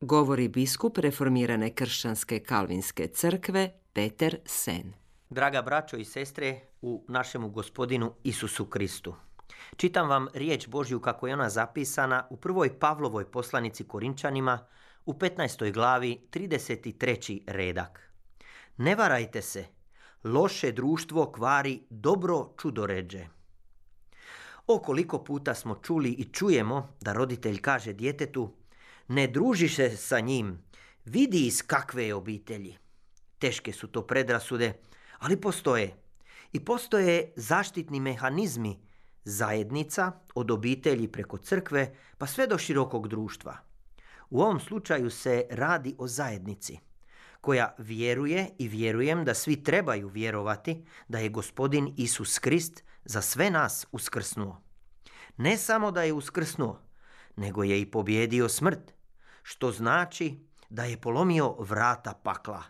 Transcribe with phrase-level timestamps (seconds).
[0.00, 4.92] Govori biskup reformirane kršćanske kalvinske crkve Peter Sen.
[5.30, 9.14] Draga braćo i sestre, u našemu gospodinu Isusu Kristu.
[9.76, 14.66] Čitam vam riječ Božju kako je ona zapisana u prvoj Pavlovoj poslanici Korinčanima
[15.06, 15.72] u 15.
[15.72, 17.40] glavi 33.
[17.46, 18.12] redak.
[18.76, 19.64] Ne varajte se,
[20.24, 23.26] loše društvo kvari dobro čudoređe.
[24.66, 28.52] O koliko puta smo čuli i čujemo da roditelj kaže djetetu
[29.08, 30.62] ne druži se sa njim,
[31.04, 32.76] vidi iz kakve je obitelji.
[33.38, 34.72] Teške su to predrasude,
[35.18, 35.96] ali postoje.
[36.52, 38.78] I postoje zaštitni mehanizmi
[39.24, 43.56] zajednica od obitelji preko crkve pa sve do širokog društva.
[44.30, 46.78] U ovom slučaju se radi o zajednici
[47.40, 53.50] koja vjeruje i vjerujem da svi trebaju vjerovati da je gospodin Isus Krist za sve
[53.50, 54.62] nas uskrsnuo.
[55.36, 56.80] Ne samo da je uskrsnuo,
[57.36, 58.95] nego je i pobjedio smrt,
[59.48, 60.38] što znači
[60.70, 62.62] da je polomio vrata pakla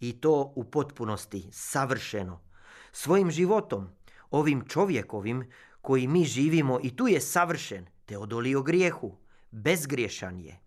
[0.00, 2.40] i to u potpunosti, savršeno.
[2.92, 3.88] Svojim životom,
[4.30, 9.16] ovim čovjekovim koji mi živimo i tu je savršen, te odolio grijehu,
[9.50, 10.60] bezgriješan je.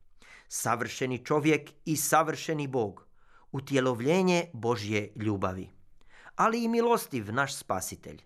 [0.48, 3.08] Savršeni čovjek i savršeni Bog,
[3.52, 5.70] utjelovljenje Božje ljubavi,
[6.36, 8.22] ali i milostiv naš spasitelj.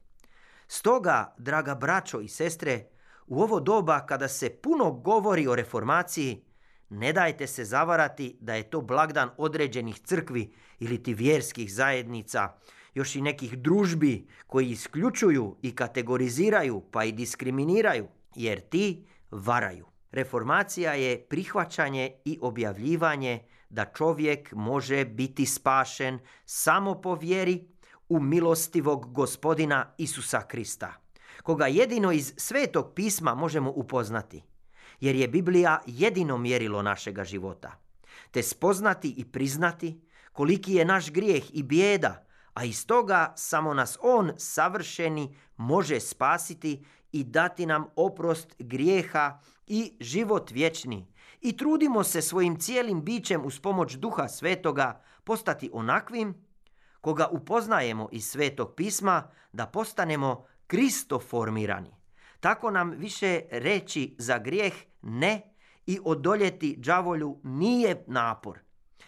[0.67, 2.87] Stoga, draga braćo i sestre,
[3.27, 6.50] u ovo doba kada se puno govori o reformaciji,
[6.91, 12.53] ne dajte se zavarati da je to blagdan određenih crkvi ili ti vjerskih zajednica,
[12.93, 19.85] još i nekih družbi koji isključuju i kategoriziraju pa i diskriminiraju, jer ti varaju.
[20.11, 23.39] Reformacija je prihvaćanje i objavljivanje
[23.69, 27.67] da čovjek može biti spašen samo po vjeri
[28.09, 30.93] u milostivog gospodina Isusa Krista,
[31.43, 34.50] koga jedino iz svetog pisma možemo upoznati
[35.01, 37.71] jer je Biblija jedino mjerilo našega života.
[38.31, 40.01] Te spoznati i priznati
[40.33, 46.85] koliki je naš grijeh i bijeda, a iz toga samo nas On savršeni može spasiti
[47.11, 51.07] i dati nam oprost grijeha i život vječni.
[51.41, 56.45] I trudimo se svojim cijelim bićem uz pomoć Duha Svetoga postati onakvim
[57.01, 61.95] koga upoznajemo iz Svetog pisma da postanemo kristoformirani.
[62.39, 65.41] Tako nam više reći za grijeh ne
[65.85, 68.59] i odoljeti đavolju nije napor,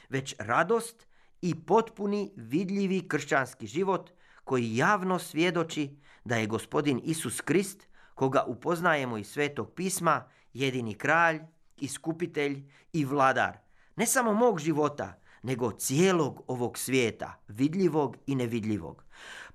[0.09, 1.07] već radost
[1.41, 4.11] i potpuni vidljivi kršćanski život
[4.43, 11.39] koji javno svjedoči da je gospodin Isus Krist, koga upoznajemo iz svetog pisma, jedini kralj,
[11.77, 13.57] iskupitelj i vladar,
[13.95, 19.03] ne samo mog života, nego cijelog ovog svijeta, vidljivog i nevidljivog.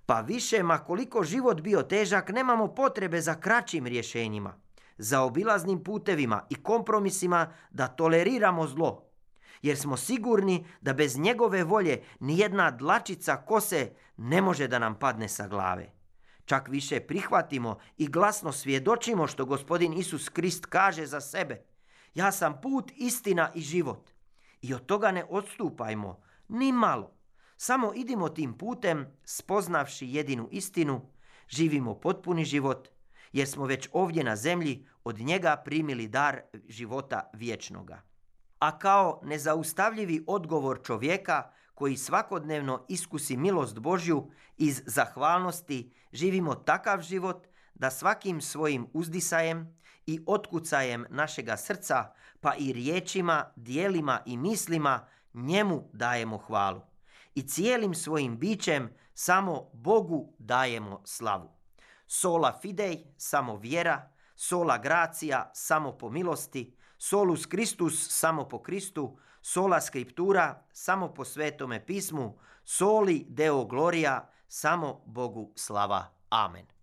[0.07, 4.61] Pa više, ma koliko život bio težak, nemamo potrebe za kraćim rješenjima,
[4.99, 9.05] za obilaznim putevima i kompromisima da toleriramo zlo.
[9.63, 15.29] Jer smo sigurni da bez njegove volje nijedna dlačica kose ne može da nam padne
[15.29, 15.93] sa glave.
[16.45, 21.65] Čak više prihvatimo i glasno svjedočimo što gospodin Isus Krist kaže za sebe.
[22.15, 24.11] Ja sam put, istina i život.
[24.63, 27.15] I od toga ne odstupajmo, ni malo.
[27.57, 31.01] Samo idimo tim putem, spoznavši jedinu istinu,
[31.49, 32.89] živimo potpuni život,
[33.33, 38.03] jer smo već ovdje na zemlji od njega primili dar života vječnoga.
[38.59, 47.47] A kao nezaustavljivi odgovor čovjeka koji svakodnevno iskusi milost Božju iz zahvalnosti živimo takav život
[47.75, 55.89] da svakim svojim uzdisajem i otkucajem našega srca, pa i riječima, dijelima i mislima njemu
[55.93, 56.81] dajemo hvalu
[57.35, 61.58] i cijelim svojim bićem samo Bogu dajemo slavu.
[62.11, 69.81] Sola fidei, samo vjera, sola gracija, samo po milosti, solus Christus, samo po Kristu, sola
[69.81, 76.05] scriptura, samo po svetome pismu, soli deo gloria, samo Bogu slava.
[76.31, 76.78] Amen.